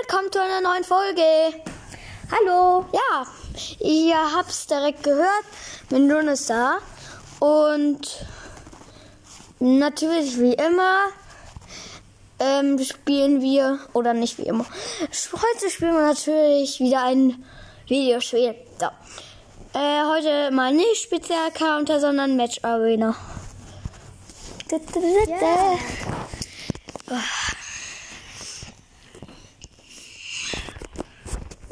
[0.00, 1.22] willkommen zu einer neuen Folge.
[2.32, 2.84] Hallo.
[2.92, 3.26] Ja,
[3.78, 5.44] ihr habt's direkt gehört.
[5.90, 6.78] Mindun ist da.
[7.38, 8.26] Und
[9.60, 10.96] natürlich wie immer
[12.40, 14.66] ähm, spielen wir, oder nicht wie immer,
[15.00, 17.44] heute spielen wir natürlich wieder ein
[17.86, 18.56] Videospiel.
[18.80, 18.86] So.
[19.78, 23.14] Äh, heute mal nicht Spezial-Counter, sondern Match Arena.
[24.72, 25.78] Yeah.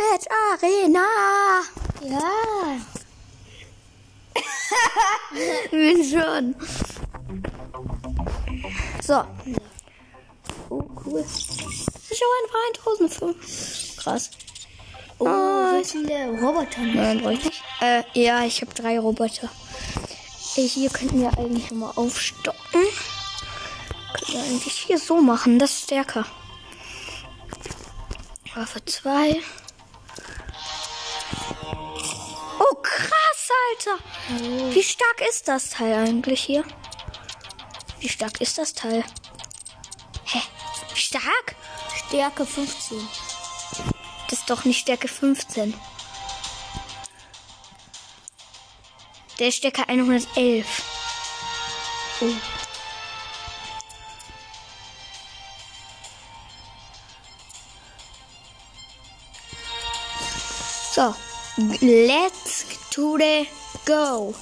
[0.02, 1.06] Match Arena.
[2.02, 2.79] Ja.
[5.70, 6.55] Bin schon.
[9.02, 9.25] So.
[10.69, 11.25] Oh, cool.
[12.11, 13.97] Ich habe ein 1005.
[13.97, 14.30] Krass.
[15.19, 15.95] Oh, Nice.
[15.95, 16.80] wie viele Roboter?
[16.80, 17.62] Nein, brauche ich nicht.
[17.80, 19.48] Äh, ja, ich habe drei Roboter.
[20.56, 22.59] Äh, hier könnten wir eigentlich mal aufstocken.
[22.73, 25.59] Können wir eigentlich hier so machen.
[25.59, 26.27] Das ist stärker.
[28.55, 29.41] Waffe 2.
[32.58, 33.98] Oh, krass, Alter.
[34.72, 36.64] Wie stark ist das Teil eigentlich hier?
[38.00, 39.04] Wie stark ist das Teil?
[40.24, 40.41] Hä?
[40.94, 41.56] Wie stark?
[42.08, 43.08] Stärke 15.
[44.28, 45.74] Das ist doch nicht Stärke 15.
[49.38, 50.66] Der ist Stärke 111.
[52.20, 52.52] Oh.
[60.94, 61.14] So,
[61.80, 63.48] let's to the
[63.86, 64.34] go.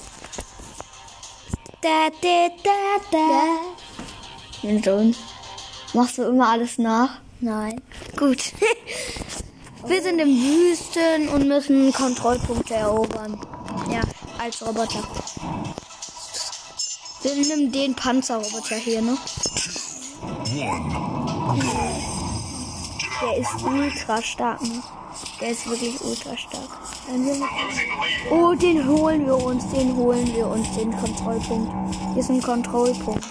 [1.81, 3.61] Da, da, da, da.
[4.61, 5.15] Und schon.
[5.93, 7.21] Machst du immer alles nach?
[7.39, 7.81] Nein.
[8.17, 8.51] Gut.
[9.85, 13.39] Wir sind im Wüsten und müssen Kontrollpunkte erobern.
[13.89, 14.01] Ja,
[14.37, 15.07] als Roboter.
[17.21, 19.17] Wir nehmen den Panzerroboter hier, ne?
[23.21, 24.83] Der ist ultra stark, ne?
[25.39, 26.69] Der ist wirklich ultra stark.
[28.29, 31.71] Oh, den holen wir uns, den holen wir uns, den Kontrollpunkt.
[32.13, 33.25] Hier ist ein Kontrollpunkt.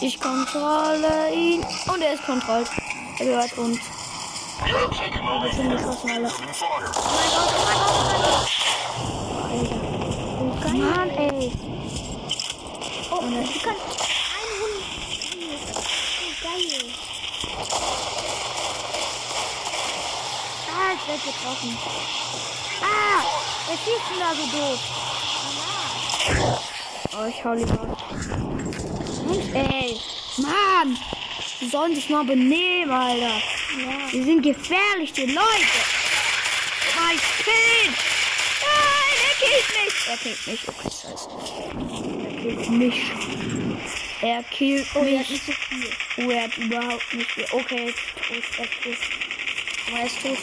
[0.00, 1.64] Ich kontrolle ihn.
[1.86, 2.68] Und er ist kontrollt.
[3.18, 3.78] Er gehört uns.
[4.60, 5.26] Oh mein Gott, oh
[5.66, 6.32] mein Gott, oh mein Gott.
[9.52, 9.80] Alter.
[10.40, 11.52] Oh, Mann, ey.
[13.10, 13.26] Oh, du
[13.62, 13.76] kannst 100.
[16.18, 16.84] Oh, geil.
[20.74, 21.78] Ah, ich werde getroffen.
[22.80, 23.22] Ah,
[23.66, 24.80] wer schießt denn da so doof?
[27.14, 27.96] Oh, ich hau lieber.
[29.28, 30.00] Und, ey,
[30.38, 30.98] Mann.
[31.60, 33.22] Die sollen sich mal benehmen, Alter.
[33.26, 34.08] Ja.
[34.12, 35.78] Die sind gefährlich, die Leute.
[36.96, 37.96] Mein Kind.
[38.62, 39.94] Nein, er killt mich.
[40.08, 40.68] Er killt mich.
[40.68, 41.28] Okay, scheiße.
[42.26, 42.98] Er killt mich.
[44.22, 45.18] Er killt Oh, mich.
[45.20, 45.90] hat nicht so viel.
[46.26, 47.46] Oh, er hat überhaupt nicht viel.
[47.52, 47.94] Okay,
[48.28, 48.96] tot, er ist tot.
[49.88, 50.38] Aber er ist tot.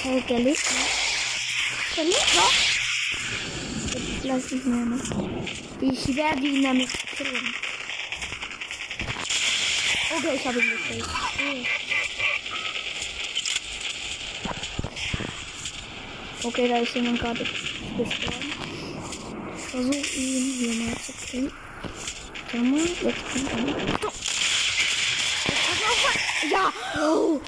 [0.00, 1.96] Hey, der lebt noch.
[1.96, 2.52] Der lebt noch?
[3.92, 5.02] Jetzt lass ich mehr noch.
[5.80, 7.54] Ich werde ihn damit killen.
[10.16, 11.08] Okay, ich habe ihn gekillt.
[16.44, 18.52] Okay, da ist jemand gerade gestorben.
[19.56, 21.52] Ich versuche ihn hier mal zu killen.
[22.50, 23.76] Komm mal, jetzt kommt.
[26.50, 26.72] Ja!
[27.00, 27.40] Oh,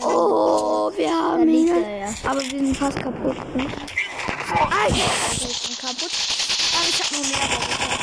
[0.00, 1.68] oh wir haben ihn.
[1.68, 2.30] ja.
[2.30, 3.36] Aber wir sind fast kaputt.
[3.56, 3.66] Ne?
[4.54, 6.10] Ah, ich bin kaputt.
[6.74, 8.02] Aber ich habe noch mehr Roboter.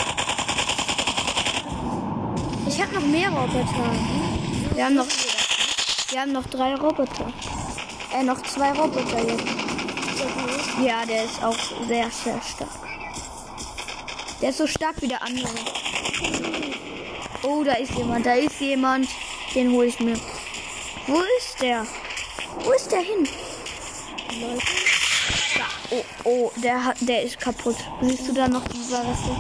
[2.67, 4.75] Ich habe noch mehr Roboter.
[4.75, 5.07] Wir haben noch,
[6.09, 7.33] wir haben noch drei Roboter.
[8.13, 9.43] Äh, noch zwei Roboter jetzt.
[10.83, 11.57] Ja, der ist auch
[11.87, 12.69] sehr, sehr stark.
[14.41, 15.49] Der ist so stark wie der andere.
[17.43, 19.07] Oh, da ist jemand, da ist jemand.
[19.53, 20.17] Den hole ich mir.
[21.07, 21.19] Wo
[21.59, 21.85] ist der?
[22.63, 23.27] Wo ist der hin?
[24.39, 24.63] Leute.
[25.91, 27.75] Oh, oh, der, hat, der ist kaputt.
[28.01, 29.31] Siehst du da noch die Überreste?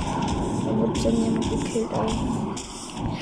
[0.65, 1.89] Da wird schon jemand gekillt.
[1.91, 2.13] Ey.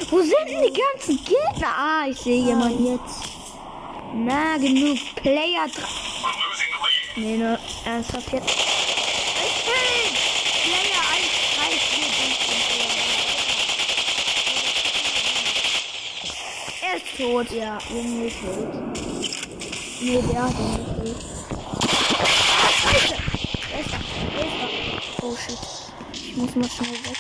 [0.10, 1.76] Wo sind denn die ganzen Gegner?
[1.78, 3.22] Ah, ich sehe jemanden jetzt.
[4.14, 5.68] Na, genug Player.
[7.16, 8.50] Nee, ne, ernsthaft jetzt.
[8.50, 10.16] Ich bin
[10.64, 12.48] Player 1, 3, 4, 5,
[16.82, 17.78] Er ist tot, ja.
[17.90, 18.68] Irgendwie tot.
[20.00, 21.26] Nee, der hat ihn gekillt.
[22.82, 23.16] Scheiße!
[23.72, 23.98] Der ist da.
[24.36, 25.26] Der ist da.
[25.26, 25.58] Oh shit.
[26.14, 27.18] Ich muss mal schnell weg.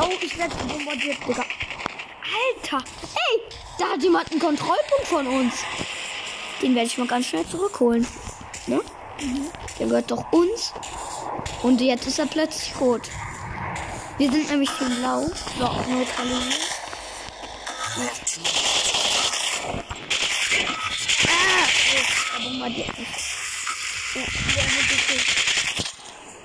[0.00, 1.44] Oh, ich werde bombardiert, Digga.
[2.24, 2.84] Alter!
[3.14, 3.42] Ey!
[3.78, 5.54] Da hat jemand einen Kontrollpunkt von uns.
[6.62, 8.06] Den werde ich mal ganz schnell zurückholen.
[8.66, 8.80] Ne?
[9.78, 10.72] Der gehört doch uns.
[11.62, 13.02] Und jetzt ist er plötzlich rot.
[14.16, 15.26] Wir sind nämlich hier blau.
[15.58, 16.60] So, neutralisiert.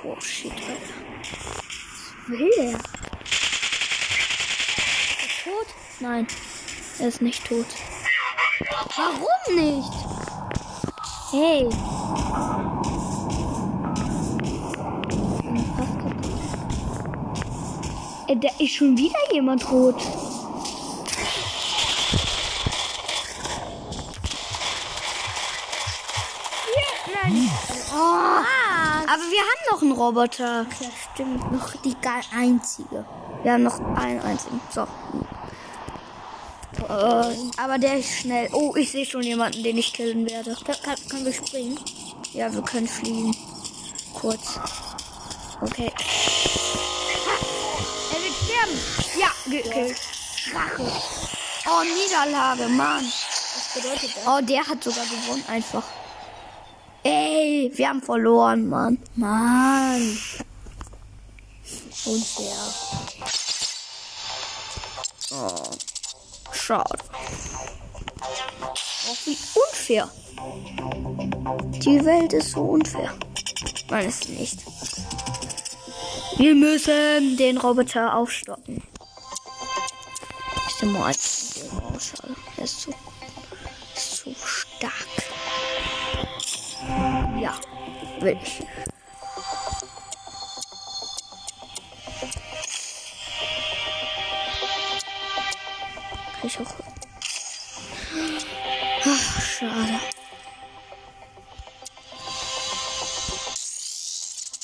[0.03, 0.93] Oh shit, Alter.
[2.27, 2.71] Was will der?
[2.71, 2.81] Ist
[5.21, 5.67] er tot?
[5.99, 6.27] Nein,
[6.99, 7.65] er ist nicht tot.
[8.95, 9.91] Warum nicht?
[11.31, 11.69] Hey.
[18.27, 20.01] Äh, da ist schon wieder jemand rot.
[29.77, 30.65] Noch einen Roboter.
[30.79, 31.51] Ja, stimmt.
[31.51, 31.95] Noch die
[32.35, 33.05] einzige.
[33.45, 34.59] Haben noch einen einzigen.
[34.69, 34.81] So.
[36.89, 38.49] Äh, aber der ist schnell.
[38.53, 40.55] Oh, ich sehe schon jemanden, den ich killen werde.
[40.65, 41.79] Kann, kann, können wir springen?
[42.33, 43.35] Ja, wir können fliegen.
[44.13, 44.59] Kurz.
[45.61, 45.91] Okay.
[48.11, 48.79] Er wird sterben.
[49.19, 49.97] Ja, gekillt.
[50.53, 50.91] Rache.
[51.69, 53.03] Oh, Niederlage, Mann.
[53.05, 54.27] Was bedeutet das?
[54.27, 55.83] Oh, der hat sogar gewonnen, einfach.
[57.09, 58.97] Ey, wir haben verloren, Mann.
[59.15, 60.17] Mann.
[62.05, 62.73] Unfair.
[65.31, 65.71] Oh,
[66.51, 66.99] schade.
[68.19, 70.09] Auch wie unfair.
[71.85, 73.17] Die Welt ist so unfair.
[73.89, 74.59] Nein, ist nicht.
[76.35, 78.83] Wir müssen den Roboter aufstocken.
[80.67, 82.35] Ich nehme mal den schade.
[82.57, 82.93] Er ist so,
[88.21, 88.59] will ich.
[96.39, 96.73] Kann ich auch.
[99.05, 99.99] Ach, schade.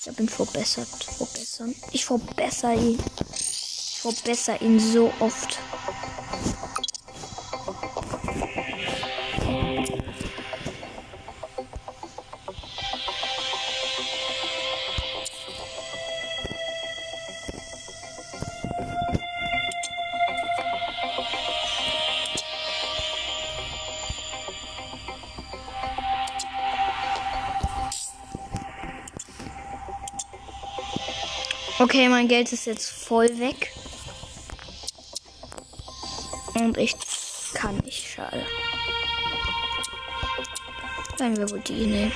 [0.02, 0.88] Ich habe ihn verbessert.
[1.18, 1.76] Verbessern.
[1.92, 3.04] Ich verbessere ihn.
[3.30, 5.60] Ich verbessere ihn so oft.
[31.94, 33.72] Okay, mein Geld ist jetzt voll weg.
[36.56, 36.96] Und ich
[37.54, 38.44] kann nicht, schade.
[41.20, 42.12] Dann wir wohl die nehmen.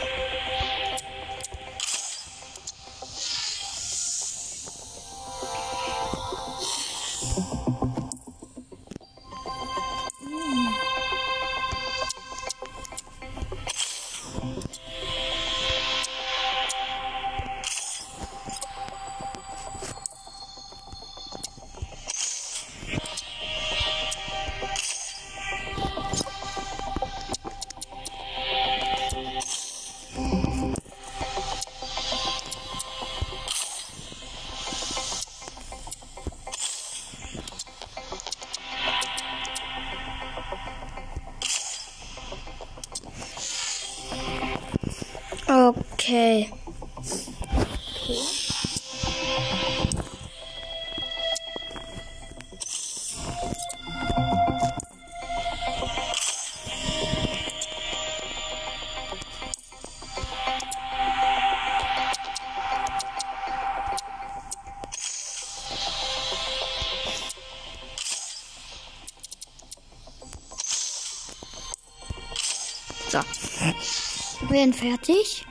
[74.58, 75.46] Werden fertig.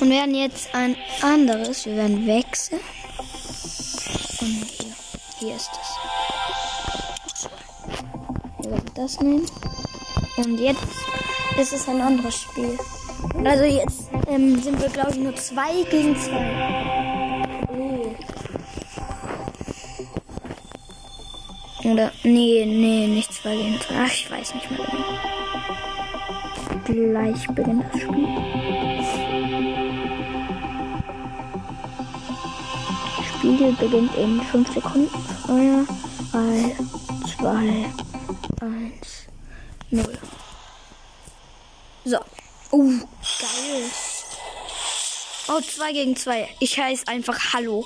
[0.00, 1.86] Und werden jetzt ein anderes.
[1.86, 2.80] Wir werden wechseln.
[4.40, 4.92] Und hier.
[5.38, 5.88] Hier ist es.
[8.60, 9.46] Wir werden das nehmen.
[10.36, 10.82] Und jetzt
[11.56, 12.76] ist es ein anderes Spiel.
[13.44, 17.44] Also jetzt ähm, sind wir, glaube ich, nur zwei gegen zwei.
[21.84, 22.10] Oder?
[22.24, 23.94] Nee, nee, nicht zwei gegen zwei.
[24.04, 25.43] Ach, ich weiß nicht mehr genau.
[26.94, 28.28] Gleich beginnt das Spiel.
[33.34, 35.10] Spiel beginnt in 5 Sekunden.
[36.30, 36.76] 3,
[37.36, 37.90] 2,
[38.60, 39.26] 1,
[39.90, 40.18] 0.
[42.04, 42.18] So.
[42.70, 43.00] Uh,
[43.40, 43.90] geil.
[45.48, 46.48] Oh, 2 gegen 2.
[46.60, 47.84] Ich heiße einfach Hallo.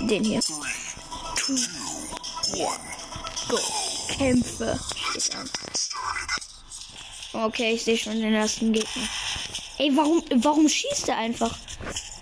[0.00, 0.40] Den hier.
[3.48, 3.58] Go.
[4.18, 4.78] Kämpfe.
[7.34, 9.08] Okay, ich sehe schon den ersten Gegner.
[9.78, 11.58] Ey, warum, warum schießt er einfach?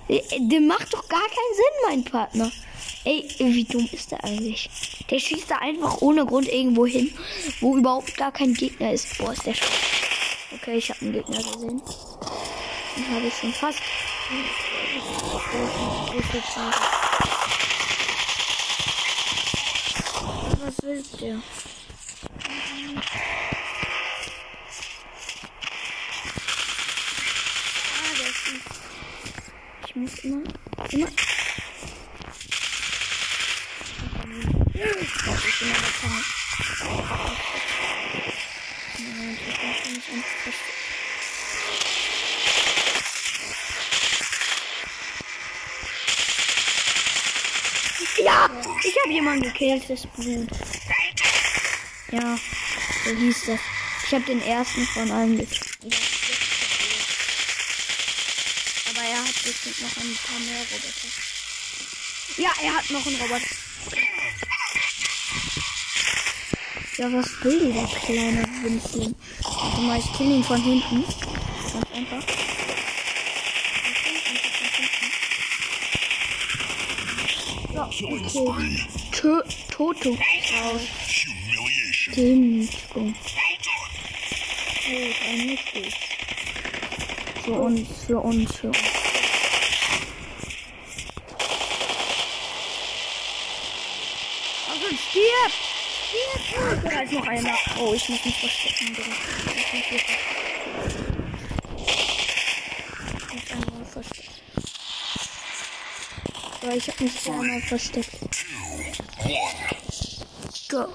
[0.09, 2.51] Ey, Der macht doch gar keinen Sinn, mein Partner.
[3.05, 4.71] Ey, wie dumm ist der eigentlich?
[5.11, 7.13] Der schießt da einfach ohne Grund irgendwo hin,
[7.61, 9.19] wo überhaupt gar kein Gegner ist.
[9.19, 9.73] Boah, ist der schlecht.
[10.55, 11.83] Okay, ich habe einen Gegner gesehen.
[12.97, 13.81] Den habe ich schon fast.
[20.65, 21.43] Was will der?
[27.95, 28.67] Ah, der ist nicht.
[29.87, 30.43] Ich muss immer.
[30.91, 31.09] Immer.
[34.75, 36.23] Das ist immer der Fall.
[38.99, 40.79] Moment, ich muss mich einfach verstecken.
[48.25, 48.49] Ja,
[49.33, 50.49] ich habe jemanden gekillt, das Blut.
[52.11, 52.39] Ja,
[53.05, 53.61] so hieß das.
[54.07, 55.61] Ich habe den ersten von allen gekillt.
[58.91, 61.09] Aber er hat bestimmt noch ein paar mehr Roboter.
[62.37, 63.47] Ja, er hat noch einen Roboter.
[66.99, 69.15] Ja, was will der kleine Winzling?
[69.43, 71.05] Warte mal, ich kill ihn von hinten.
[71.73, 72.23] Ganz einfach.
[77.73, 79.12] Ja, okay.
[79.23, 80.11] Tö Toto.
[80.11, 80.17] Oh,
[85.29, 85.87] ein Mittel.
[87.45, 88.79] Für uns, für uns, für uns.
[94.69, 95.53] Also stirb!
[96.09, 96.83] Stirb!
[96.83, 97.57] Da ist noch einer.
[97.79, 98.87] Oh, ich muss mich verstecken.
[98.87, 99.03] Digga.
[99.47, 100.33] Ich muss mich hier verstecken.
[103.19, 104.33] Ich muss einmal verstecken.
[106.61, 108.32] So, ich hab mich einmal versteckt.
[110.69, 110.87] Go.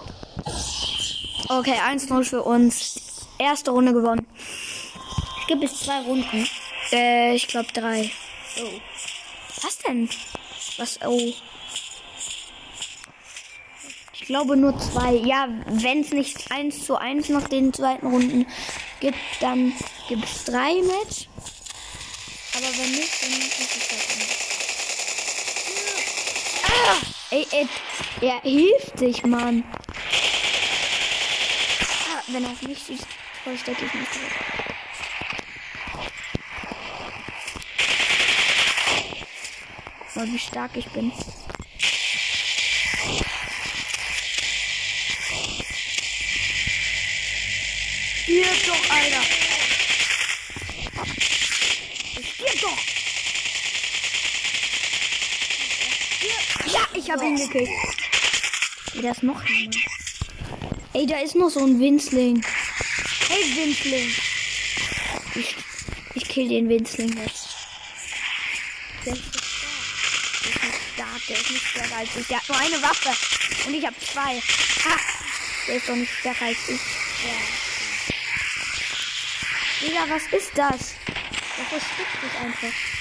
[1.49, 3.01] Okay, 1-0 für uns.
[3.37, 4.25] Erste Runde gewonnen.
[5.47, 6.47] Gibt es zwei Runden?
[6.91, 8.11] Äh, ich glaube drei.
[8.59, 8.81] Oh.
[9.61, 10.09] Was denn?
[10.77, 10.99] Was?
[11.05, 11.33] Oh.
[14.13, 15.13] Ich glaube nur zwei.
[15.13, 18.45] Ja, wenn es nicht 1 zu 1 nach den zweiten Runden
[18.99, 19.73] gibt, dann
[20.09, 21.29] gibt es drei Match.
[22.55, 24.37] Aber wenn nicht, dann ist es halt nicht.
[26.65, 27.16] Ah!
[27.29, 27.67] Ey, ey,
[28.21, 29.61] er hilft sich, Mann.
[32.09, 33.05] Ah, wenn er auf mich schießt,
[33.43, 34.31] verstecke ich mich zurück.
[40.15, 41.11] Mal, wie stark ich bin.
[48.23, 49.21] Stirb doch, Alter!
[52.23, 52.79] Stirb doch!
[56.17, 56.73] Stirb.
[56.73, 57.69] Ja, ich habe ihn gekillt.
[58.95, 59.77] Ey, da ist noch jemand.
[60.93, 62.43] Ey, da ist noch so ein Winzling.
[63.29, 64.13] Hey, Winzling.
[65.35, 65.55] Ich,
[66.15, 67.47] ich kill den Winzling jetzt.
[69.05, 69.57] Der ist so stark.
[70.43, 71.21] Der ist nicht stark.
[71.29, 72.27] Der ist nicht stärker als ich.
[72.27, 73.09] Der hat nur eine Waffe.
[73.67, 74.41] Und ich habe zwei.
[74.41, 74.99] Ha!
[75.67, 76.81] Der ist doch nicht stärker als ich.
[79.81, 80.95] Digga, was ist das?
[81.57, 82.97] Der versteckt sich einfach.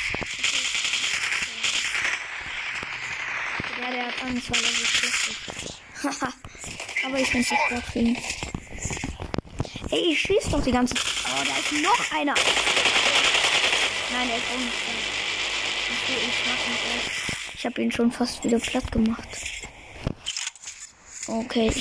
[3.86, 5.81] Ja, der hat Angst, weil er so schlecht ist.
[7.07, 8.19] Aber ich zu stark für ihn.
[9.91, 11.05] Ey, ich schieß doch die ganze Zeit.
[11.25, 12.35] Oh, da ist noch einer.
[14.13, 14.77] Nein, er ist auch nicht.
[15.89, 17.11] Okay, ich mach ihn gleich.
[17.55, 19.29] Ich habe ihn schon fast wieder platt gemacht.
[21.27, 21.73] Okay.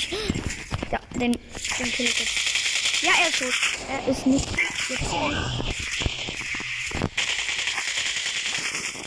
[0.90, 3.02] Ja, den, den kill ich jetzt.
[3.02, 3.54] Ja, er ist tot.
[3.90, 4.48] Er ist nicht.
[4.88, 5.12] Jetzt.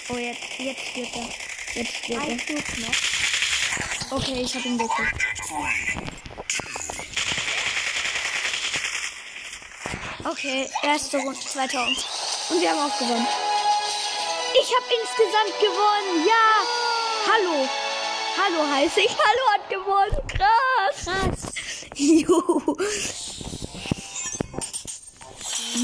[0.10, 1.49] Oh, jetzt, jetzt stirbt er.
[1.76, 4.18] Jetzt stirbt er.
[4.18, 5.14] Okay, ich habe ihn gekillt.
[10.26, 12.06] Okay, erste Runde 2000.
[12.50, 13.28] Und wir haben auch gewonnen.
[14.54, 16.28] Ich habe insgesamt gewonnen.
[16.28, 16.66] Ja.
[17.32, 17.70] Hallo.
[18.38, 19.10] Hallo heiße ich.
[19.10, 20.18] Hallo hat gewonnen.
[20.28, 21.06] Krass.
[21.06, 21.50] Krass.
[21.96, 22.76] Juhu.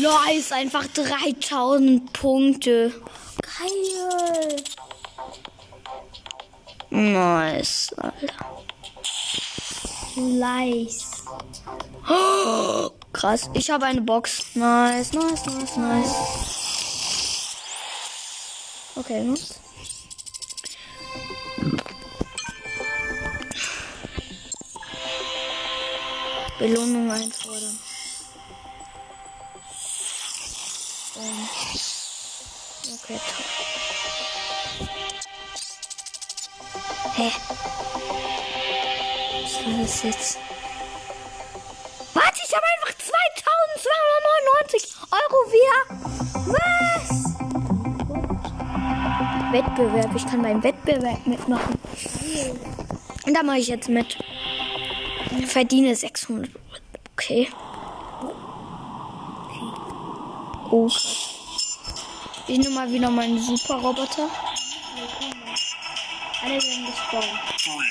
[0.02, 2.94] Nice, einfach 3000 Punkte.
[3.42, 4.64] Geil.
[6.90, 8.34] Nice, Alter.
[10.16, 11.24] Nice.
[12.10, 14.56] Oh, krass, ich habe eine Box.
[14.56, 16.16] Nice, nice, nice, nice.
[18.96, 19.36] Okay, ne?
[26.58, 27.78] Belohnung einfordern.
[39.96, 40.40] Das jetzt?
[42.14, 45.80] Warte, ich habe einfach 2299 Euro wieder.
[46.52, 47.10] Was?
[49.52, 50.16] Wettbewerb.
[50.16, 51.80] Ich kann beim Wettbewerb mitmachen.
[53.26, 54.18] Und da mache ich jetzt mit.
[55.38, 56.50] Ich verdiene 600.
[57.14, 57.50] Okay.
[60.72, 60.90] Oh.
[62.48, 64.30] Ich nehme mal wieder meinen Superroboter.
[66.44, 67.85] Alle werden gespawnt.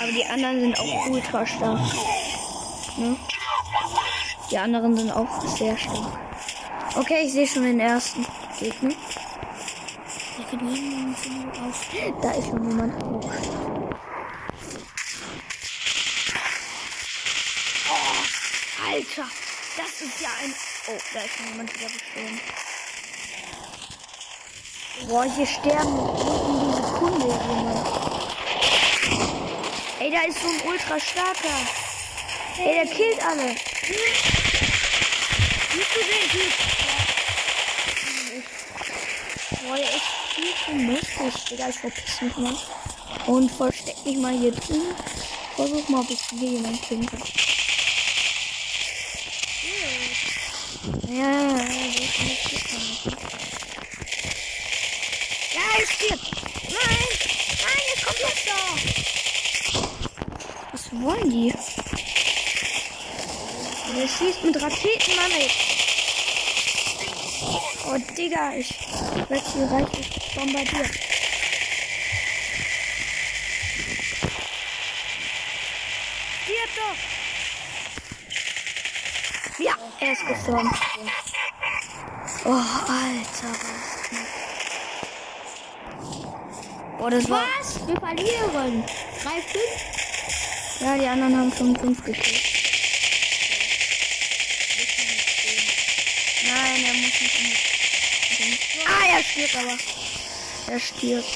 [0.00, 1.80] Aber die anderen sind auch ultra stark.
[2.96, 3.16] Ne?
[4.50, 6.18] Die anderen sind auch sehr stark.
[6.94, 8.26] Okay, ich sehe schon den ersten
[8.58, 8.94] Gegner.
[12.20, 13.20] Da ist schon jemand auch.
[17.88, 19.28] Oh, Alter,
[19.76, 20.54] das ist ja ein.
[20.88, 22.40] Oh, da ist schon jemand wieder bestehen.
[25.08, 28.11] Boah, hier sterben in Sekunde jemand.
[30.12, 31.56] Da ist so ein ultra starker.
[32.58, 33.46] Ey, der killt alle.
[33.46, 33.56] Den
[36.30, 36.52] Typ?
[39.62, 40.04] Boah, der ist
[40.34, 41.44] viel zu mächtig.
[41.48, 42.56] Digga, ich verpiss mich mal.
[43.26, 44.94] Und versteck mich mal hier drin.
[45.56, 47.22] Versuch mal, bis hier jemand killen kann.
[51.08, 53.16] Ja, ja, ja, ja, so ist nicht gut.
[55.54, 56.30] Ja, es stirbt.
[56.68, 57.08] Nein,
[57.62, 59.11] nein, jetzt kommt Lester.
[61.02, 61.52] Was wollen die?
[63.96, 65.50] Der schießt mit Raketen, Mann, ey.
[67.88, 68.72] Oh, Digga, ich
[69.28, 70.90] werd hier reichlich bombardiert.
[76.44, 76.96] Stirb doch!
[79.58, 80.70] Ja, er ist gestorben.
[82.44, 83.92] Oh, Alter, was?
[86.98, 87.44] Boah, das war...
[87.58, 87.86] Was?
[87.88, 88.84] Wir verlieren.
[89.24, 89.91] 3-5.
[90.82, 92.42] Ja, die anderen haben schon 5 gekillt.
[96.44, 97.38] Nein, er muss nicht
[98.38, 99.78] die- Ah, er stirbt aber.
[100.72, 101.28] Er stirbt.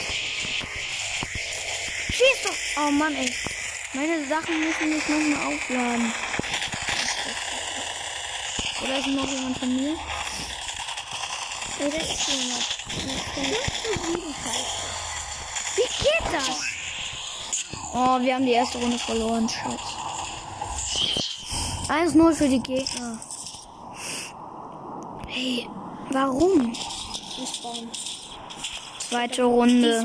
[2.10, 2.56] Schieß doch!
[2.88, 3.32] Oh Mann, ey.
[3.92, 6.12] Meine Sachen müssen nicht nochmal aufladen.
[8.82, 9.96] Oder ist noch jemand von mir?
[11.78, 12.66] Da ist jemand.
[13.36, 13.56] 5-7
[15.76, 16.65] Wie geht das?
[17.98, 19.48] Oh, wir haben die erste Runde verloren.
[19.48, 19.78] Scheiße.
[21.88, 23.18] 1-0 für die Gegner.
[25.26, 25.66] Hey,
[26.10, 26.76] warum?
[29.08, 30.04] Zweite Runde.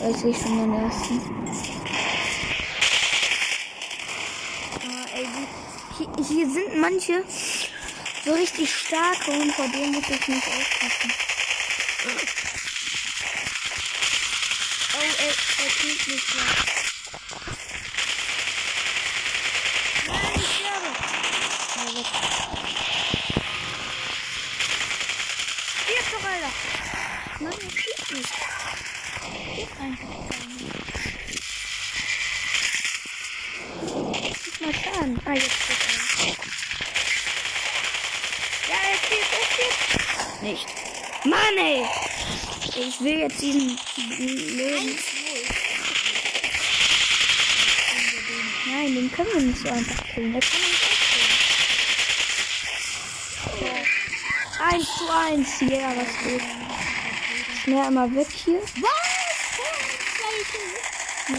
[0.00, 1.20] Weiß ich schon den ersten.
[4.86, 5.06] Ah,
[5.98, 7.24] hier, hier sind manche
[8.24, 11.12] so richtig starke und vor denen muss ich nicht aufpassen.
[14.96, 15.70] Oh, ey, er
[16.06, 16.44] mich gleich.
[20.06, 20.90] Nein, ich sterbe.
[21.76, 22.06] Oh, weg.
[25.84, 26.52] Stirb doch, Alter.
[27.40, 28.32] Nein, er schießt nicht.
[29.56, 30.74] Geht einfach nicht.
[34.44, 35.14] Gib mal Schaden.
[35.24, 36.34] Ah, jetzt geht er.
[38.68, 40.42] Ja, er steht, er steht.
[40.42, 40.68] Nicht.
[41.24, 41.86] Mann, ey.
[42.76, 43.78] Ich will jetzt diesen
[44.18, 44.98] Löwen.
[48.74, 50.32] Nein, den können wir nicht so einfach killen.
[50.32, 51.30] Der kann uns auch killen.
[53.60, 53.66] So.
[54.64, 55.48] Eins zu eins.
[55.60, 56.42] Ja, was geht?
[57.62, 58.60] Schnell einmal weg hier.
[58.60, 58.90] Was?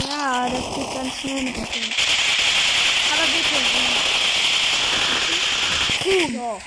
[0.08, 1.94] Ja, das geht ganz schnell mit dem Kind.
[3.12, 3.56] Aber bitte.
[6.04, 6.32] Boom.
[6.32, 6.60] Boom.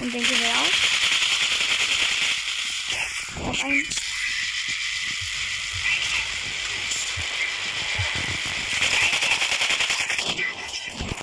[0.00, 0.72] Und den gehen wir auch.
[3.46, 3.86] Noch einen.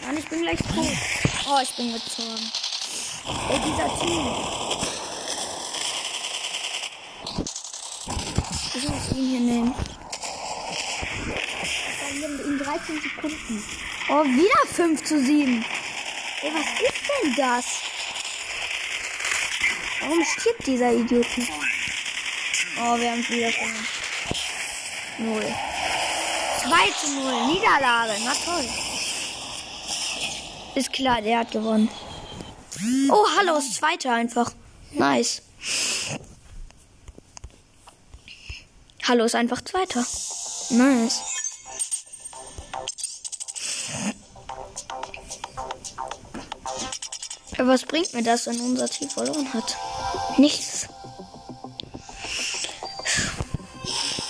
[0.07, 0.87] Mann, ich bin gleich tot.
[1.49, 2.51] Oh, ich bin gezogen.
[3.49, 4.25] Ey, dieser Typ.
[8.73, 9.75] Ich muss ihn hier nehmen.
[11.99, 13.63] Verlieren in 13 Sekunden.
[14.09, 15.63] Oh, wieder 5 zu 7.
[16.41, 17.65] Ey, was ist denn das?
[20.01, 21.51] Warum stirbt dieser Idiot nicht?
[22.81, 23.87] Oh, wir haben es wieder verloren.
[25.19, 25.55] Null.
[26.61, 27.47] 2 zu 0.
[27.47, 28.13] Niederlage.
[28.25, 28.67] Na toll.
[30.75, 31.89] Ist klar, der hat gewonnen.
[33.09, 34.51] Oh, hallo, ist Zweiter einfach.
[34.91, 35.41] Nice.
[39.07, 40.05] Hallo ist einfach Zweiter.
[40.69, 41.36] Nice.
[47.57, 49.75] Aber was bringt mir das, wenn unser Team verloren hat?
[50.37, 50.87] Nichts.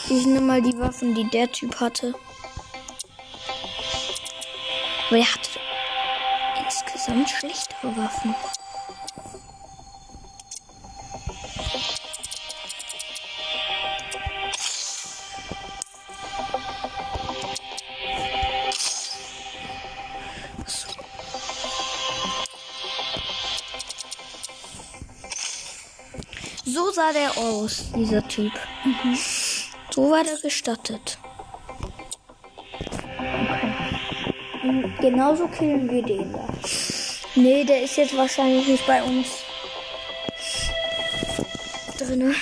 [0.09, 2.13] Ich nehme mal die Waffen, die der Typ hatte.
[5.07, 5.59] Aber er hatte
[6.63, 8.33] insgesamt schlechtere Waffen.
[27.37, 28.51] Aus, dieser Typ.
[29.91, 31.17] So war der gestattet.
[34.63, 36.47] Und genauso killen wir den da.
[37.35, 39.27] Nee, der ist jetzt wahrscheinlich nicht bei uns
[41.97, 42.33] drinne.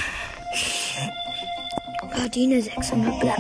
[2.15, 3.35] Gardine 600 bla.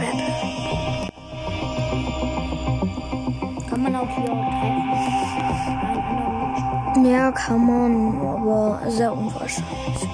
[3.69, 4.25] Kann man auch hier
[6.95, 7.05] treffen.
[7.05, 10.04] Ja, kann man, aber sehr unwahrscheinlich.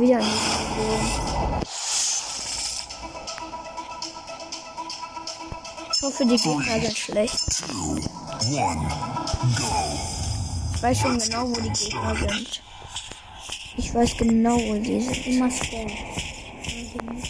[0.00, 0.28] Wieder nicht.
[5.92, 7.64] Ich hoffe, die Gegner sind schlecht.
[10.74, 12.62] Ich weiß schon genau, wo die Gegner sind.
[13.76, 15.26] Ich weiß genau, wo die sind.
[15.26, 15.90] immer schnell.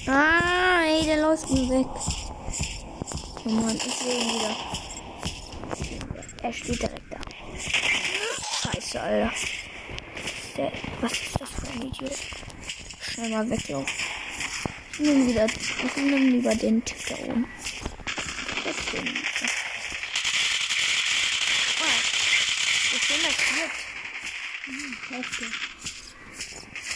[0.07, 1.87] Ah, ey, der läuft mir weg.
[3.46, 4.54] Oh Mann, ich sehe ihn wieder.
[6.42, 7.18] Er steht direkt da.
[8.62, 9.33] Scheiße, Alter.
[10.59, 12.12] Der, was ist das für ein Idiot?
[13.18, 13.92] Schnell mal weglaufen.
[14.92, 17.48] Ich nehme wieder, ich nehme lieber den Tipp da oben.
[18.64, 19.09] Das den.
[21.81, 21.98] Ah,
[22.94, 23.72] ich bin markiert.
[25.11, 25.52] Heftig.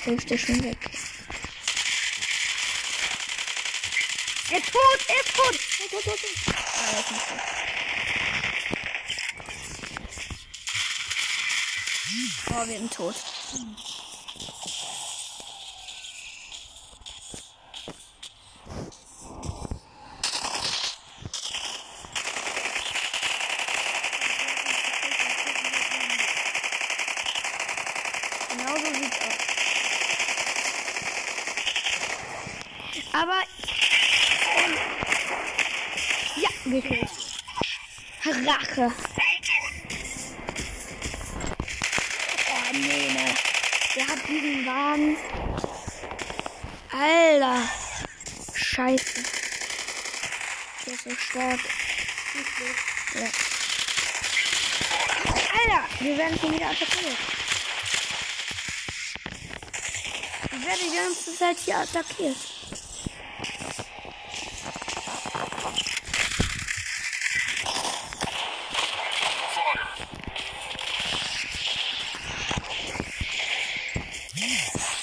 [0.04, 0.78] Hälfte schon weg.
[4.50, 5.58] Er ist tot, er ist tot.
[5.78, 6.54] Tot, tot, tot, tot.
[6.54, 7.40] Ah, er ist nicht tot.
[12.54, 13.16] Oh, wir sind tot.
[28.50, 29.36] Genau so sieht's aus.
[33.12, 33.40] Aber.
[34.56, 34.72] Ähm,
[36.36, 37.10] ja, gekillt.
[38.46, 38.92] Rache.
[42.50, 43.34] Oh, nee, ne.
[43.96, 45.16] Der hat diesen Wagen.
[46.92, 47.68] Alter.
[48.54, 49.22] Scheiße.
[51.32, 51.60] Stark.
[53.14, 53.30] Ja.
[55.54, 57.16] Alter, wir werden schon wieder attackiert.
[60.44, 62.36] Ich werde die ganze Zeit hier attackiert.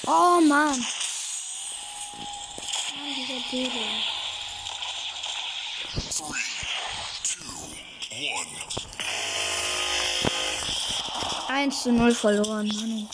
[0.06, 0.86] Oh Mann.
[3.16, 4.19] Dieser Dödel.
[6.20, 6.36] One.
[11.48, 13.08] 1 zu 0 verloren, Manu.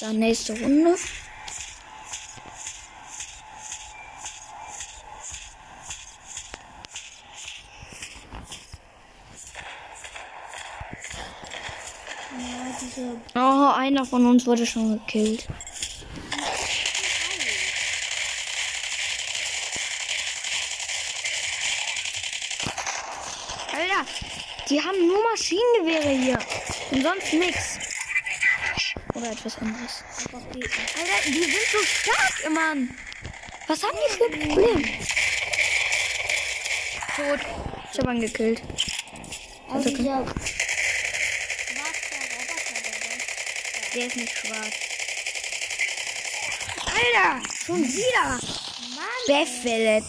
[0.00, 0.96] Dann nächste Runde.
[13.34, 15.46] Oh, einer von uns wurde schon gekillt.
[23.72, 24.04] Alter,
[24.68, 26.38] die haben nur Maschinengewehre hier.
[26.92, 27.78] Und sonst nichts.
[29.14, 30.04] Oder etwas anderes.
[30.32, 32.96] Alter, die sind so stark, Mann.
[33.66, 34.84] Was haben die für ein Problem?
[37.16, 37.40] Tot.
[37.92, 38.62] Ich hab ihn gekillt.
[39.68, 40.04] Also Okay.
[40.04, 40.24] da.
[43.94, 44.74] Der ist nicht schwarz.
[46.86, 48.38] Alter, schon wieder.
[49.26, 50.04] Beffelet.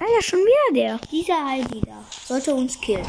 [0.00, 1.00] Alter, schon wieder der.
[1.10, 3.06] dieser Heidi da sollte uns killen.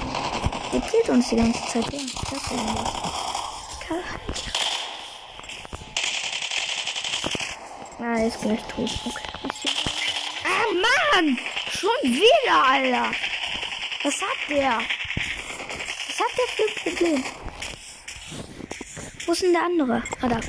[0.72, 1.92] Der killt uns die ganze Zeit.
[1.92, 4.50] Ja, das ist ja Heidi.
[8.02, 8.90] Ah, ist gleich tot.
[9.06, 9.28] Okay.
[10.46, 10.66] Ah,
[11.16, 11.38] Mann!
[11.72, 13.12] Schon wieder, Alter!
[14.04, 14.80] Was hat der?
[16.08, 17.24] Was hat der für ein Problem?
[19.26, 20.04] Wo ist denn der andere?
[20.22, 20.40] Ah, da.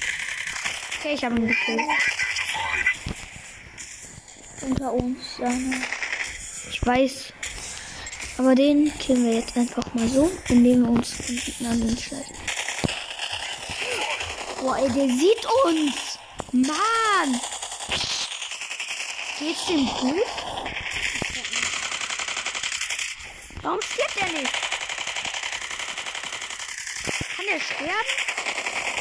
[0.99, 1.81] Okay, ich habe ihn gekillt.
[4.61, 5.37] Unter uns.
[5.39, 5.83] Seine.
[6.71, 7.30] Ich weiß.
[8.41, 11.95] Aber den killen wir jetzt einfach mal so, indem wir uns den schneiden.
[14.59, 16.19] Boah, ey, der sieht uns.
[16.51, 17.41] Mann.
[19.39, 20.25] Geht's dem gut?
[23.61, 24.53] Warum stirbt er nicht?
[27.37, 27.93] Kann er sterben?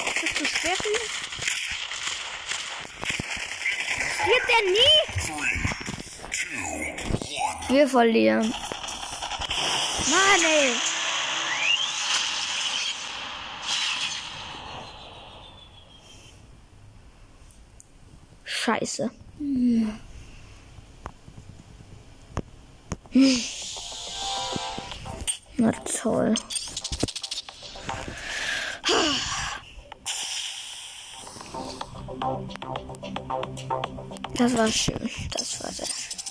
[0.06, 1.10] Ist das zu schwer für ihn?
[4.22, 4.98] Stirbt er nie?
[7.70, 8.54] Wir verlieren.
[10.10, 10.74] Mann, ey.
[18.70, 19.10] scheiße.
[19.40, 20.00] Hm.
[25.58, 26.36] Na toll.
[34.36, 35.10] Das war schön.
[35.32, 36.29] Das war sehr schön.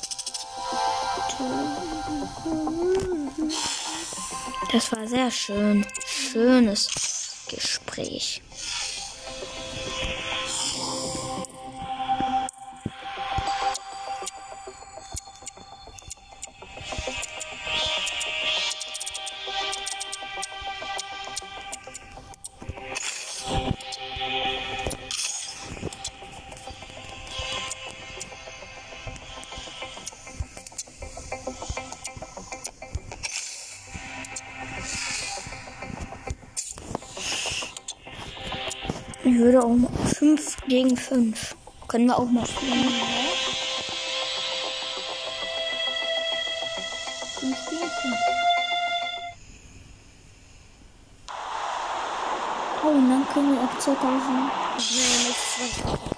[4.73, 5.87] Das war sehr schön.
[6.07, 6.89] Schönes
[7.49, 8.43] Gespräch.
[41.09, 41.57] 5.
[41.89, 42.93] Können wir auch mal spielen.
[47.41, 48.17] Gegen fünf.
[52.85, 54.51] Oh, und dann können wir ab 2000.
[54.79, 56.18] Three,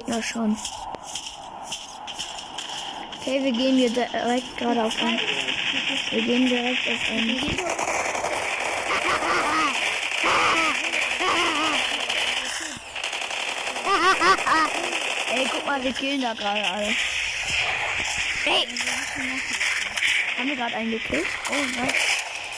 [0.00, 0.56] Gegner schon.
[3.20, 5.20] Okay, wir gehen hier direkt gerade auf einen.
[6.10, 7.58] Wir gehen direkt auf einen.
[15.34, 16.94] Ey, guck mal, wir killen da gerade alle.
[18.46, 18.68] Ey!
[20.38, 21.26] Haben wir gerade einen gekillt?
[21.50, 21.92] Oh nein.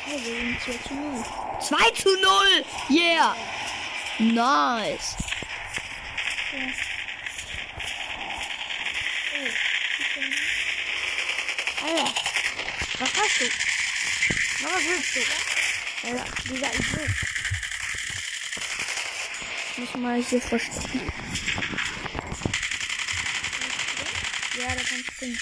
[0.07, 1.25] Oh, wir sind 4 zu 0.
[1.61, 2.65] 2 zu 0!
[2.89, 3.35] Yeah!
[4.19, 5.17] Nice!
[11.83, 12.13] Alter,
[12.99, 13.45] was hast du?
[15.15, 17.11] Alter, dieser Idiot.
[19.71, 21.13] Ich muss mal hier verstecken.
[24.59, 25.39] Ja, da kann springen.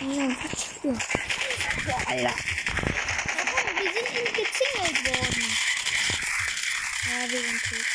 [0.00, 0.92] Ja, was für?
[1.84, 2.34] Boah, Alter.
[3.76, 5.56] Wir sind nicht gezingelt worden.
[7.04, 7.86] Ja, wir sind tot.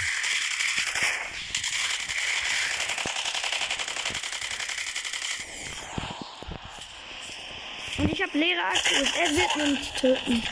[7.98, 9.10] Und ich habe leere Akkus.
[9.20, 10.44] Er wird uns töten.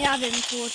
[0.00, 0.72] Ja, wir sind tot.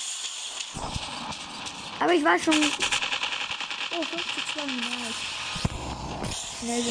[2.00, 2.54] Aber ich war schon.
[2.54, 4.66] Oh, 5 zu 2.
[4.66, 5.14] Nice.
[6.60, 6.84] Schnell.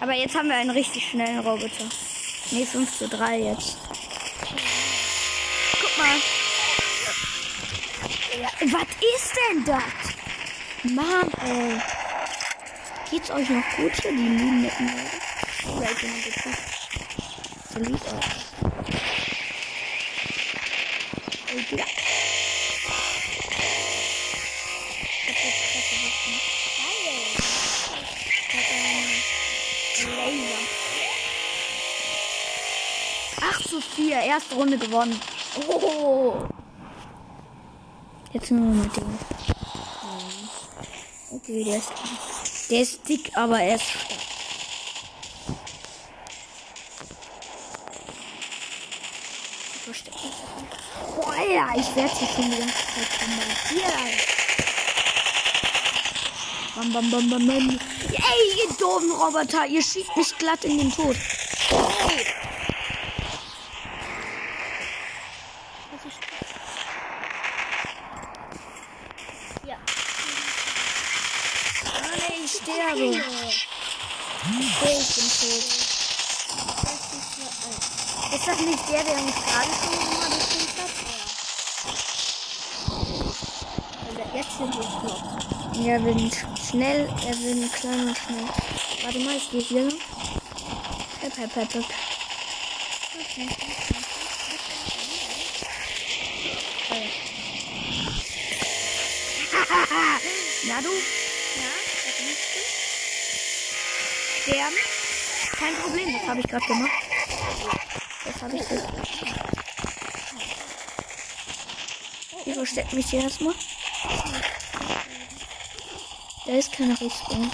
[0.00, 1.84] Aber jetzt haben wir einen richtig schnellen Roboter.
[2.50, 3.78] Ne, 5 zu 3 jetzt.
[5.80, 6.16] Guck mal.
[8.40, 10.92] Ja, was ist denn das?
[10.92, 11.80] Mann, ey.
[13.10, 14.88] Geht's euch noch gut hier, die lieben netten
[15.64, 16.58] Oder ist jemand getötet?
[17.70, 18.02] Verliert.
[30.16, 30.58] Laser.
[33.40, 35.20] 8 zu 4, erste Runde gewonnen.
[35.68, 36.34] Oh.
[38.32, 39.18] Jetzt nur noch mit dem.
[41.30, 41.92] Okay, der ist,
[42.70, 44.12] der ist dick, aber er ist stark.
[49.74, 50.24] Ich versteck mich
[50.56, 51.16] einfach.
[51.16, 54.22] Boah, Alter, ich werde hier schon die ganze Zeit bombardiert.
[56.76, 57.80] Bam, bam, bam, bam, bam.
[58.08, 61.16] Ey, ihr doofen Roboter, ihr schiebt mich glatt in den Tod.
[61.16, 62.26] Ey.
[69.66, 69.76] Ja.
[71.84, 73.08] Nein, ich sterbe.
[74.78, 75.64] Okay, ich bin tot.
[78.34, 80.61] Ist das nicht der, der mich gerade schon gekillt hat?
[84.56, 84.74] Flott.
[85.74, 86.34] Ja, sind
[86.70, 88.44] schnell, er will klein und schnell.
[89.02, 89.98] Warte mal, ich gehe hier lang.
[91.20, 91.84] Hep, hep, hep, hep.
[100.68, 100.88] Na du?
[100.88, 101.70] Ja,
[102.04, 102.42] das liest
[104.42, 104.76] Sterben?
[105.58, 106.90] Kein Problem, das habe ich gerade gemacht.
[108.24, 108.92] Das habe ich gesagt.
[112.44, 113.54] Ich verstecke mich hier erstmal.
[116.52, 117.50] Da ist keine Rüstung.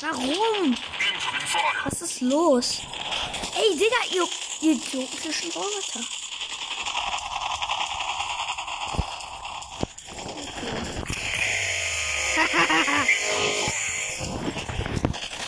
[0.00, 0.76] Warum?
[1.82, 2.82] Was ist los?
[3.56, 4.28] Ey, Digga, ihr,
[4.60, 6.00] ihr idiotischen Roboter.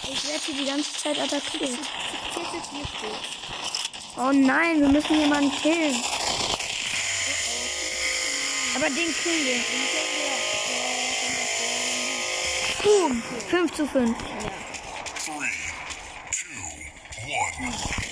[0.02, 1.78] ich werde hier die ganze Zeit attackieren.
[4.16, 5.94] Oh nein, wir müssen jemanden killen.
[8.86, 9.58] Aber den kriegen wir.
[12.84, 13.22] Boom.
[13.48, 14.16] 5 zu 5.
[14.16, 14.24] 3,
[15.18, 15.34] 2,
[17.66, 18.05] 1.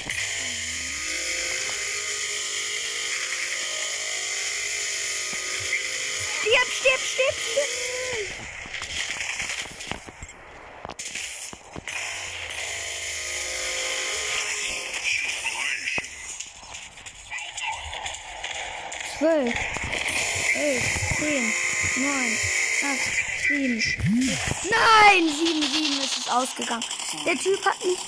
[23.85, 26.85] sechs- Nein, sieben, sieben ist es ausgegangen.
[27.27, 27.99] Der Typ hat mich.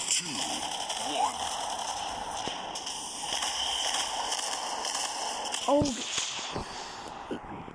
[5.67, 5.85] Oh.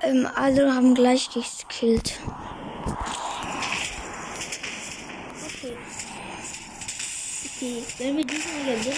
[0.01, 2.19] Ähm, alle haben gleich gekillt.
[5.45, 5.77] Okay.
[7.45, 8.97] Okay, wenn wir diesmal gewinnen,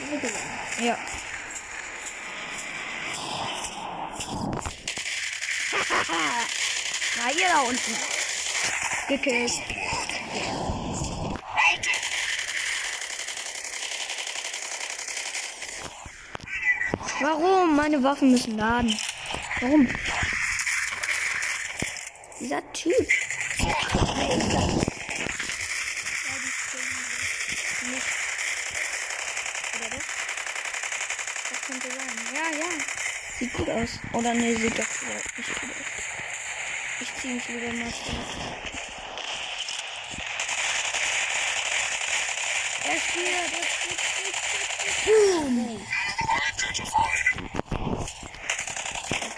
[0.00, 0.60] haben wir gewonnen.
[0.84, 0.96] Ja.
[7.16, 8.19] Na, ihr da unten.
[9.10, 9.50] Gekillt.
[17.20, 17.74] Warum?
[17.74, 18.96] Meine Waffen müssen laden.
[19.60, 19.88] Warum?
[22.38, 22.94] Dieser Typ.
[29.90, 30.04] Das?
[31.66, 31.98] Könnte sein.
[32.32, 32.66] Ja, ja.
[33.40, 33.98] Sieht gut aus.
[34.12, 34.86] Oder nee, sieht doch
[35.36, 35.80] nicht gut aus.
[37.00, 38.69] Ich zieh mich lieber mal zurück.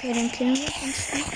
[0.02, 1.26] Okay, den killen wir uns nicht.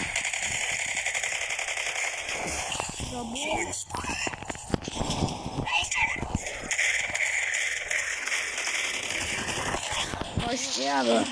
[10.44, 11.24] Oh, ich sterbe.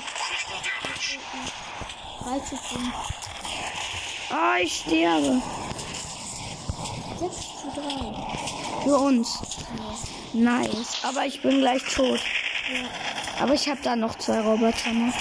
[2.23, 2.93] 3 zu 5.
[4.31, 5.41] Oh, ich sterbe.
[7.19, 8.83] 6 zu 3.
[8.83, 9.39] Für uns.
[10.35, 10.97] Nice.
[11.03, 12.19] Aber ich bin gleich tot.
[13.39, 15.13] Aber ich habe da noch zwei Roboter noch.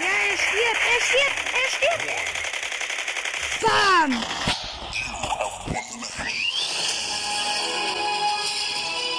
[0.00, 2.04] Ja, er stirbt, er stirbt, er stirbt.
[3.62, 4.10] Bam!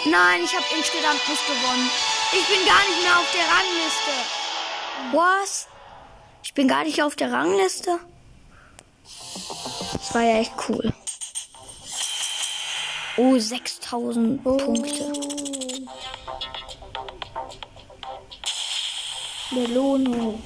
[0.05, 1.89] Nein, ich habe insgesamt nicht gewonnen.
[2.33, 4.11] Ich bin gar nicht mehr auf der Rangliste.
[5.13, 5.67] Was?
[6.43, 7.99] Ich bin gar nicht auf der Rangliste?
[9.93, 10.93] Das war ja echt cool.
[13.17, 15.11] Oh, 6000 Punkte.
[19.51, 20.41] Belohnung.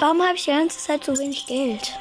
[0.00, 1.92] Warum habe ich die ganze Zeit so wenig Geld?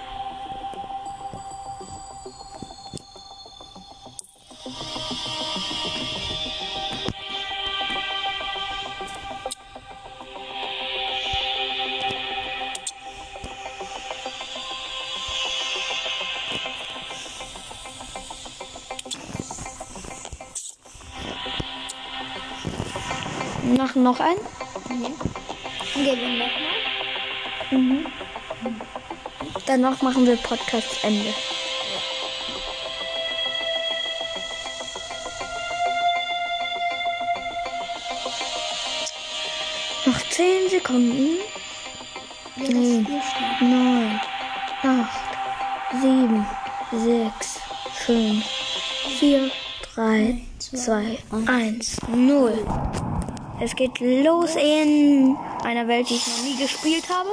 [23.77, 24.39] Machen noch einen?
[25.93, 26.78] Gewinnen nochmal.
[27.71, 28.05] Mhm.
[29.65, 31.33] Danach machen wir Podcast Ende.
[40.05, 41.37] Noch 10 Sekunden.
[42.55, 43.05] Ja, Nee.
[43.07, 43.61] das ist nicht.
[43.61, 44.19] 9,
[44.83, 46.45] 8, 7,
[46.91, 47.59] 6,
[48.05, 48.45] 5,
[49.19, 49.51] 4,
[49.95, 51.17] 3, 2,
[51.47, 52.53] 1, 0.
[53.61, 57.29] Es geht los in einer Welt, die ich noch nie gespielt habe.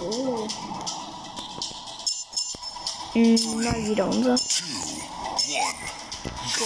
[0.00, 0.46] Oh.
[3.14, 4.36] Mm, Mal wieder unser.
[4.36, 4.64] Two,
[5.46, 5.64] one,
[6.58, 6.64] go.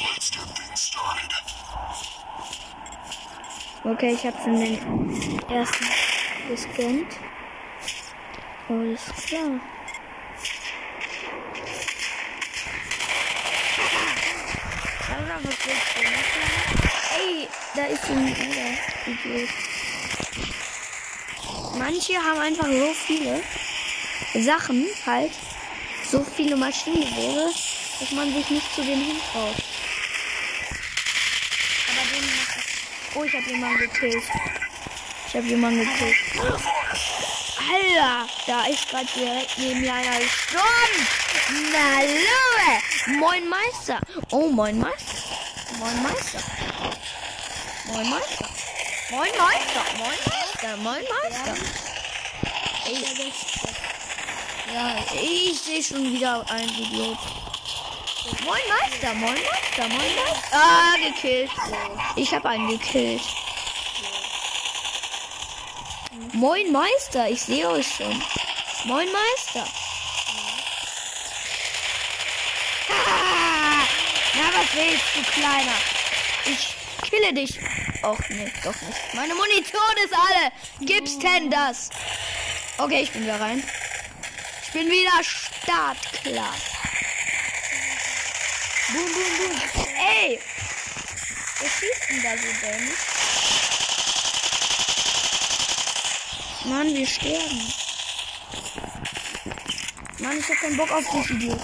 [0.00, 1.32] Let's get things started.
[3.84, 4.78] Okay, ich habe schon den
[5.50, 5.86] ersten
[6.48, 7.06] gescannt.
[8.68, 9.60] Alles klar.
[15.06, 16.77] Sandra, was willst du machen?
[17.16, 18.28] Ey, da ist ein
[19.06, 19.48] Idiot.
[21.78, 23.42] Manche haben einfach so viele
[24.34, 25.32] Sachen, halt,
[26.10, 27.50] so viele Maschinengewehre,
[28.00, 29.56] dass man sich nicht zu denen hintraut.
[31.88, 32.24] Aber den.
[33.14, 34.24] Oh, ich habe jemanden gekillt.
[35.28, 36.16] Ich habe jemanden gekillt.
[37.70, 41.06] Alter, da ist gerade direkt neben mir einer gestorben.
[41.72, 43.18] Na, Löwe.
[43.18, 44.00] Moin Meister.
[44.30, 45.17] Oh, moin Meister.
[45.78, 46.40] Moin Meister.
[47.86, 48.48] Moin Meister.
[49.10, 49.84] Moin Meister.
[49.96, 50.76] Moin Meister.
[50.78, 51.54] Moin Meister.
[52.86, 53.32] Ey.
[54.74, 57.18] Ja, ich sehe schon wieder einen Idiot.
[58.44, 59.14] Moin Meister.
[59.14, 59.88] Moin Meister.
[59.88, 60.48] Moin Meister.
[60.52, 61.50] Ah, gekillt.
[62.16, 63.22] Ich habe einen gekillt.
[66.32, 68.22] Moin Meister, ich sehe euch schon.
[68.84, 69.64] Moin Meister.
[72.90, 73.84] Ah,
[74.34, 75.76] na, was willst du, Kleiner?
[76.44, 76.76] Ich
[77.08, 77.58] kille dich.
[78.02, 79.14] Och, nee, doch nicht.
[79.14, 80.52] Meine Munition ist alle.
[80.80, 81.90] Gibt's denn das?
[82.78, 83.62] Okay, ich bin wieder rein.
[84.62, 86.54] Ich bin wieder startklar.
[88.92, 89.86] Boom, boom, boom.
[89.96, 90.40] Ey!
[91.60, 92.98] Wer schießt denn da so dämlich?
[96.64, 97.72] Mann, wir sterben.
[100.18, 101.60] Mann, ich hab keinen Bock auf dich, Idiot.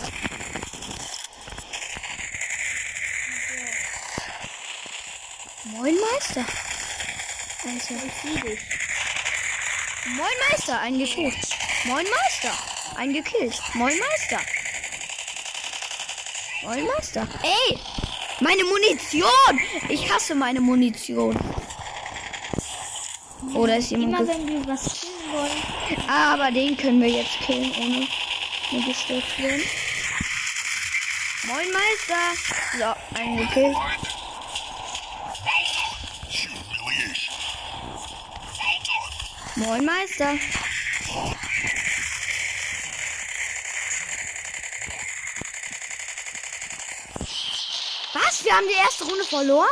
[5.85, 5.97] Moin
[6.35, 6.53] Meister.
[7.63, 8.61] Dich.
[10.17, 11.37] Moin Meister, ein gekillt.
[11.85, 12.53] Moin Meister,
[12.97, 13.55] ein gekillt.
[13.75, 14.41] Moin Meister.
[16.65, 17.29] Moin Meister.
[17.43, 17.79] Ey,
[18.41, 19.61] meine Munition.
[19.89, 21.39] Ich hasse meine Munition.
[23.55, 24.21] Oder ist jemand...
[24.21, 26.11] Immer wenn wir was killen wollen.
[26.11, 28.09] Aber den können wir jetzt killen, ohne
[28.73, 29.63] nur gestürzt werden.
[31.45, 32.17] Moin Meister.
[32.79, 33.77] So, einen gekillt.
[39.57, 40.37] Moin Meister.
[48.15, 48.45] Was?
[48.45, 49.69] Wir haben die erste Runde verloren?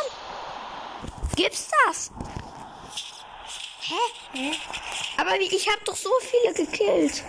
[1.35, 2.13] Gibt's das?
[3.81, 3.95] Hä?
[4.35, 4.53] Hä?
[5.17, 7.25] Aber wie, ich habe doch so viele gekillt.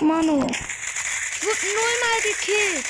[0.00, 0.44] Manu.
[0.48, 2.86] Ich wurde nullmal gekillt.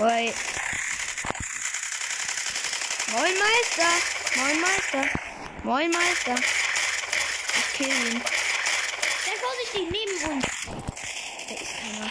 [0.00, 0.34] Oi.
[3.12, 3.92] Moin Meister.
[4.36, 5.04] Moin Meister.
[5.64, 6.34] Moin Meister.
[7.58, 8.22] Ich kill ihn.
[9.24, 10.46] Sei vorsichtig, neben uns.
[11.46, 12.10] Da ist keiner.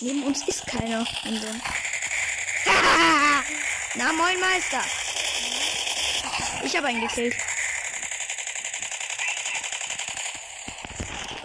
[0.00, 1.06] Neben uns ist keiner.
[3.94, 4.82] Na, moin Meister.
[6.64, 7.36] Ich habe einen gekillt.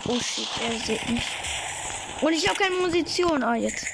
[0.05, 1.25] Oh shit, er sieht mich.
[2.21, 3.43] Und ich habe keine Munition.
[3.43, 3.85] Ah, jetzt.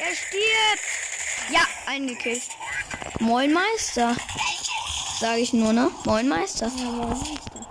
[0.00, 0.97] Er stirbt.
[1.50, 2.42] Ja, einen gekillt.
[3.20, 4.16] Moin Meister.
[5.20, 5.90] Sage ich nur, ne?
[6.04, 6.70] Moin Meister.
[6.76, 7.66] Ja, moin Meister.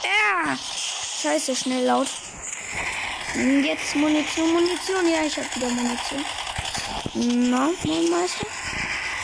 [0.00, 0.04] Ah.
[0.04, 0.58] Ja.
[1.22, 2.08] Scheiße, schnell laut.
[3.32, 5.08] Hm, Jetzt Munition, Munition.
[5.08, 6.24] Ja, ich habe wieder Munition.
[7.50, 8.46] Na, mein Meister?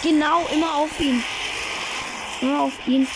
[0.03, 1.23] Genau, immer auf ihn.
[2.41, 3.07] Immer auf ihn.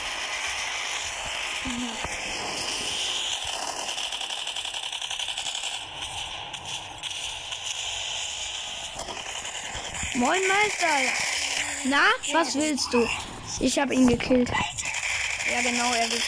[10.68, 10.86] Meister.
[11.84, 12.02] Na,
[12.32, 13.08] was willst du?
[13.60, 14.50] Ich habe ihn gekillt.
[15.50, 16.22] Ja, genau, er will.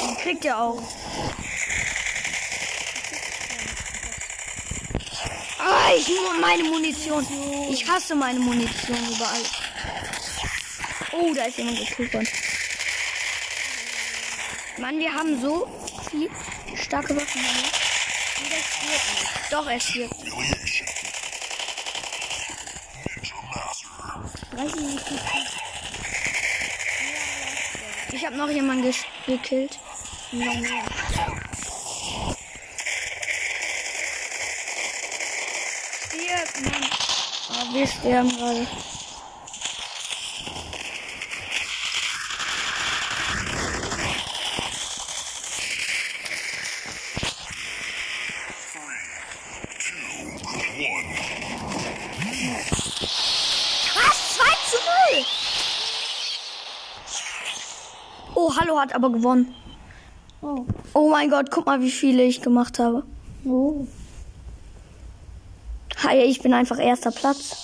[0.00, 0.82] Den kriegt er auch.
[5.58, 6.10] Ah, ich
[6.40, 7.26] meine Munition.
[7.70, 9.42] Ich hasse meine Munition überall.
[11.12, 12.28] Oh, da ist jemand gekillt worden.
[14.78, 15.68] Mann, wir haben so
[16.10, 16.28] viel
[16.74, 17.40] starke Waffen.
[17.40, 18.44] hier.
[18.44, 19.52] Und er stirbt nicht.
[19.52, 20.63] Doch, er stirbt.
[24.54, 25.20] 30 Sekunden.
[28.12, 28.94] Ich habe noch jemanden
[29.26, 29.78] gekillt.
[30.32, 30.84] Noch mehr.
[36.08, 36.90] Stirb, Mann.
[37.50, 38.66] Oh, wir sterben gerade.
[58.84, 59.54] Hat aber gewonnen.
[60.42, 60.66] Oh.
[60.92, 63.02] Oh mein Gott, guck mal, wie viele ich gemacht habe.
[63.46, 63.86] Oh.
[66.02, 67.56] Hi, ich bin einfach erster Platz.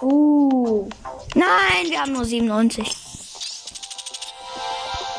[0.00, 0.88] Uh.
[1.34, 2.96] Nein, wir haben nur 97.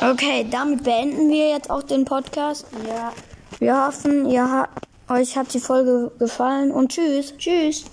[0.02, 2.66] Okay, damit beenden wir jetzt auch den Podcast.
[2.88, 3.14] Ja.
[3.60, 4.68] Wir hoffen, ihr ha
[5.14, 7.34] euch hat die Folge gefallen und tschüss.
[7.38, 7.82] Tschüss.